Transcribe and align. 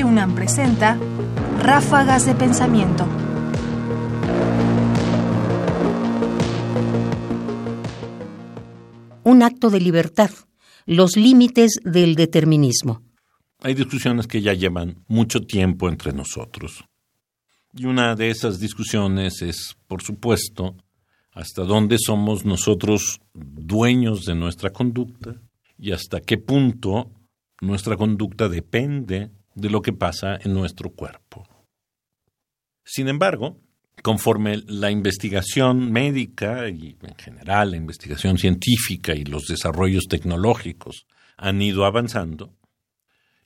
Radio 0.00 0.12
UNAM 0.12 0.34
presenta 0.34 0.98
Ráfagas 1.58 2.24
de 2.24 2.34
Pensamiento. 2.34 3.06
Un 9.24 9.42
acto 9.42 9.68
de 9.68 9.78
libertad, 9.78 10.30
los 10.86 11.18
límites 11.18 11.80
del 11.84 12.14
determinismo. 12.14 13.02
Hay 13.58 13.74
discusiones 13.74 14.26
que 14.26 14.40
ya 14.40 14.54
llevan 14.54 15.04
mucho 15.06 15.40
tiempo 15.42 15.90
entre 15.90 16.14
nosotros. 16.14 16.82
Y 17.74 17.84
una 17.84 18.14
de 18.14 18.30
esas 18.30 18.58
discusiones 18.58 19.42
es, 19.42 19.76
por 19.86 20.00
supuesto, 20.00 20.76
hasta 21.32 21.64
dónde 21.64 21.98
somos 21.98 22.46
nosotros 22.46 23.20
dueños 23.34 24.24
de 24.24 24.34
nuestra 24.34 24.70
conducta 24.70 25.42
y 25.76 25.92
hasta 25.92 26.22
qué 26.22 26.38
punto 26.38 27.10
nuestra 27.60 27.98
conducta 27.98 28.48
depende 28.48 29.32
de 29.54 29.70
lo 29.70 29.82
que 29.82 29.92
pasa 29.92 30.38
en 30.42 30.54
nuestro 30.54 30.90
cuerpo. 30.90 31.46
Sin 32.84 33.08
embargo, 33.08 33.58
conforme 34.02 34.62
la 34.66 34.90
investigación 34.90 35.92
médica 35.92 36.68
y 36.68 36.96
en 37.02 37.14
general 37.16 37.72
la 37.72 37.76
investigación 37.76 38.38
científica 38.38 39.14
y 39.14 39.24
los 39.24 39.46
desarrollos 39.46 40.06
tecnológicos 40.08 41.06
han 41.36 41.60
ido 41.62 41.84
avanzando, 41.84 42.54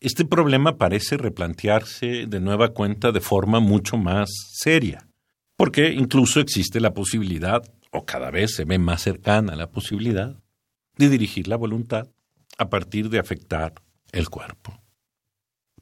este 0.00 0.24
problema 0.24 0.76
parece 0.76 1.16
replantearse 1.16 2.26
de 2.26 2.40
nueva 2.40 2.74
cuenta 2.74 3.10
de 3.10 3.20
forma 3.20 3.60
mucho 3.60 3.96
más 3.96 4.28
seria, 4.52 5.08
porque 5.56 5.92
incluso 5.92 6.40
existe 6.40 6.80
la 6.80 6.92
posibilidad, 6.92 7.62
o 7.90 8.04
cada 8.04 8.30
vez 8.30 8.54
se 8.54 8.64
ve 8.64 8.78
más 8.78 9.02
cercana 9.02 9.56
la 9.56 9.70
posibilidad, 9.70 10.36
de 10.96 11.08
dirigir 11.08 11.48
la 11.48 11.56
voluntad 11.56 12.08
a 12.58 12.68
partir 12.68 13.08
de 13.08 13.18
afectar 13.18 13.74
el 14.12 14.28
cuerpo. 14.28 14.83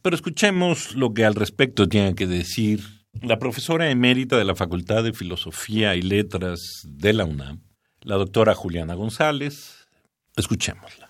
Pero 0.03 0.17
escuchemos 0.17 0.95
lo 0.97 1.15
que 1.15 1.25
al 1.25 1.35
respecto 1.35 1.89
tiene 1.89 2.15
que 2.15 2.27
decir 2.27 2.81
la 3.21 3.39
profesora 3.39 3.89
emérita 3.91 4.37
de 4.37 4.45
la 4.45 4.57
Facultad 4.57 5.05
de 5.05 5.13
Filosofía 5.13 5.95
y 5.95 6.03
Letras 6.03 6.61
de 6.85 7.13
la 7.13 7.25
UNAM, 7.25 7.61
la 8.01 8.17
doctora 8.17 8.55
Juliana 8.55 8.95
González. 8.95 9.87
Escuchémosla. 10.35 11.09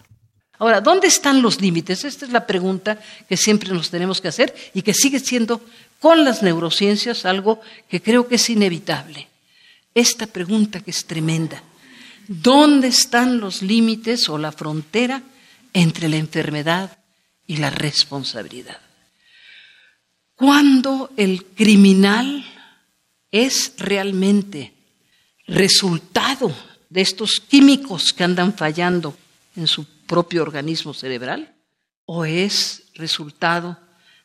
Ahora, 0.59 0.81
¿dónde 0.81 1.07
están 1.07 1.43
los 1.43 1.61
límites? 1.61 2.05
Esta 2.05 2.27
es 2.27 2.33
la 2.33 2.47
pregunta 2.47 2.99
que 3.29 3.37
siempre 3.37 3.71
nos 3.71 3.91
tenemos 3.91 4.21
que 4.21 4.29
hacer 4.29 4.55
y 4.75 4.83
que 4.83 4.95
sigue 4.95 5.21
siendo 5.21 5.61
con 6.01 6.25
las 6.25 6.43
neurociencias 6.43 7.25
algo 7.25 7.61
que 7.89 8.03
creo 8.03 8.29
que 8.29 8.35
es 8.35 8.51
inevitable. 8.51 9.29
Esta 9.95 10.27
pregunta 10.27 10.81
que 10.81 10.91
es 10.91 11.07
tremenda. 11.07 11.63
¿Dónde 12.29 12.89
están 12.89 13.41
los 13.41 13.63
límites 13.63 14.29
o 14.29 14.39
la 14.39 14.53
frontera 14.53 15.23
entre 15.73 16.09
la 16.09 16.17
enfermedad 16.17 16.99
y 17.47 17.57
la 17.57 17.71
responsabilidad. 17.71 18.81
Cuando 20.35 21.11
el 21.17 21.45
criminal 21.45 22.45
es 23.31 23.75
realmente 23.79 24.73
resultado 25.47 26.55
de 26.89 27.01
estos 27.01 27.41
químicos 27.41 28.13
que 28.13 28.25
andan 28.25 28.55
fallando 28.55 29.17
en 29.57 29.67
su 29.67 29.85
propio 29.85 30.43
organismo 30.43 30.95
cerebral, 30.95 31.55
o 32.05 32.25
es 32.25 32.83
resultado 32.95 33.79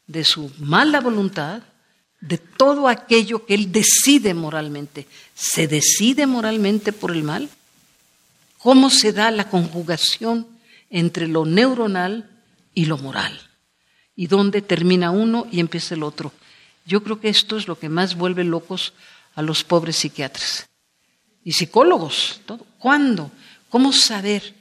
de 0.07 0.23
su 0.23 0.51
mala 0.59 0.99
voluntad, 0.99 1.61
de 2.19 2.37
todo 2.37 2.87
aquello 2.87 3.45
que 3.45 3.53
él 3.53 3.71
decide 3.71 4.33
moralmente. 4.33 5.07
¿Se 5.35 5.67
decide 5.67 6.25
moralmente 6.25 6.91
por 6.91 7.11
el 7.11 7.23
mal? 7.23 7.49
¿Cómo 8.57 8.89
se 8.89 9.13
da 9.13 9.29
la 9.31 9.49
conjugación 9.49 10.47
entre 10.89 11.27
lo 11.27 11.45
neuronal 11.45 12.29
y 12.77 12.85
lo 12.85 12.99
moral. 12.99 13.33
Y 14.15 14.27
dónde 14.27 14.61
termina 14.61 15.09
uno 15.09 15.47
y 15.51 15.61
empieza 15.61 15.95
el 15.95 16.03
otro. 16.03 16.31
Yo 16.85 17.01
creo 17.01 17.19
que 17.19 17.27
esto 17.27 17.57
es 17.57 17.67
lo 17.67 17.79
que 17.79 17.89
más 17.89 18.15
vuelve 18.15 18.43
locos 18.43 18.93
a 19.33 19.41
los 19.41 19.63
pobres 19.63 19.95
psiquiatras 19.95 20.69
y 21.43 21.53
psicólogos. 21.53 22.39
¿Cuándo? 22.77 23.31
¿Cómo 23.69 23.91
saber 23.91 24.53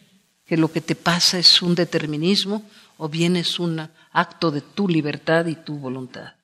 que 0.47 0.57
lo 0.57 0.73
que 0.73 0.81
te 0.81 0.95
pasa 0.95 1.39
es 1.39 1.61
un 1.61 1.75
determinismo 1.75 2.65
o 2.97 3.11
bien 3.11 3.37
es 3.37 3.61
un 3.61 3.87
acto 4.13 4.51
de 4.51 4.63
tu 4.63 4.89
libertad 4.89 5.45
y 5.45 5.55
tu 5.55 5.77
voluntad? 5.79 6.37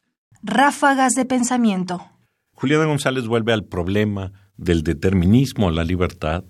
Ráfagas 0.43 1.15
de 1.15 1.25
pensamiento. 1.25 2.07
Juliana 2.53 2.85
González 2.85 3.25
vuelve 3.27 3.55
al 3.55 3.65
problema 3.65 4.31
del 4.59 4.83
determinismo 4.83 5.71
a 5.71 5.73
la 5.73 5.85
libertad 5.85 6.45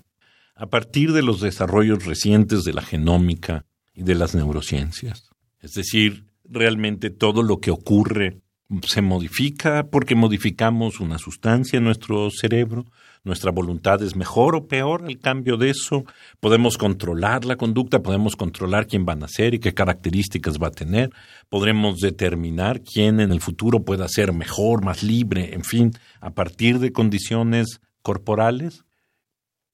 a 0.56 0.66
partir 0.66 1.12
de 1.12 1.22
los 1.22 1.40
desarrollos 1.40 2.04
recientes 2.06 2.64
de 2.64 2.72
la 2.72 2.82
genómica 2.82 3.66
y 3.94 4.02
de 4.02 4.14
las 4.14 4.34
neurociencias. 4.34 5.30
Es 5.60 5.74
decir, 5.74 6.26
realmente 6.44 7.10
todo 7.10 7.42
lo 7.42 7.58
que 7.58 7.70
ocurre 7.70 8.42
se 8.86 9.02
modifica 9.02 9.88
porque 9.90 10.14
modificamos 10.14 11.00
una 11.00 11.18
sustancia 11.18 11.76
en 11.76 11.84
nuestro 11.84 12.30
cerebro, 12.30 12.86
nuestra 13.22 13.50
voluntad 13.50 14.02
es 14.02 14.16
mejor 14.16 14.56
o 14.56 14.66
peor 14.66 15.04
al 15.04 15.18
cambio 15.18 15.56
de 15.56 15.70
eso, 15.70 16.04
podemos 16.40 16.78
controlar 16.78 17.44
la 17.44 17.56
conducta, 17.56 18.02
podemos 18.02 18.34
controlar 18.34 18.86
quién 18.86 19.04
va 19.06 19.12
a 19.12 19.16
nacer 19.16 19.54
y 19.54 19.58
qué 19.58 19.74
características 19.74 20.58
va 20.58 20.68
a 20.68 20.72
tener, 20.72 21.10
podremos 21.48 21.98
determinar 22.00 22.80
quién 22.82 23.20
en 23.20 23.30
el 23.30 23.40
futuro 23.40 23.84
pueda 23.84 24.08
ser 24.08 24.32
mejor, 24.32 24.84
más 24.84 25.02
libre, 25.02 25.54
en 25.54 25.64
fin, 25.64 25.92
a 26.20 26.30
partir 26.30 26.78
de 26.78 26.92
condiciones 26.92 27.80
corporales. 28.00 28.84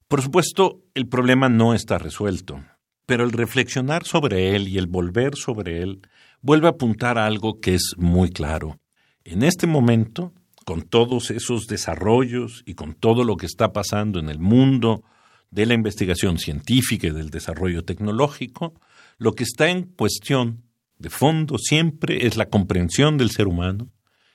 Por 0.08 0.22
supuesto, 0.22 0.82
el 0.94 1.06
problema 1.06 1.48
no 1.48 1.74
está 1.74 1.98
resuelto, 1.98 2.62
pero 3.08 3.24
el 3.24 3.32
reflexionar 3.32 4.04
sobre 4.04 4.54
él 4.54 4.68
y 4.68 4.76
el 4.76 4.86
volver 4.86 5.34
sobre 5.34 5.80
él 5.80 6.02
vuelve 6.42 6.66
a 6.66 6.72
apuntar 6.72 7.16
a 7.16 7.24
algo 7.24 7.58
que 7.58 7.74
es 7.74 7.94
muy 7.96 8.28
claro. 8.28 8.78
En 9.24 9.42
este 9.42 9.66
momento, 9.66 10.34
con 10.66 10.82
todos 10.82 11.30
esos 11.30 11.68
desarrollos 11.68 12.62
y 12.66 12.74
con 12.74 12.92
todo 12.92 13.24
lo 13.24 13.38
que 13.38 13.46
está 13.46 13.72
pasando 13.72 14.18
en 14.18 14.28
el 14.28 14.38
mundo 14.38 15.04
de 15.50 15.64
la 15.64 15.72
investigación 15.72 16.36
científica 16.36 17.06
y 17.06 17.10
del 17.10 17.30
desarrollo 17.30 17.82
tecnológico, 17.82 18.78
lo 19.16 19.32
que 19.32 19.44
está 19.44 19.70
en 19.70 19.84
cuestión 19.84 20.64
de 20.98 21.08
fondo 21.08 21.56
siempre 21.56 22.26
es 22.26 22.36
la 22.36 22.50
comprensión 22.50 23.16
del 23.16 23.30
ser 23.30 23.48
humano 23.48 23.90